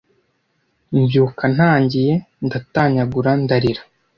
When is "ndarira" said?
3.43-3.81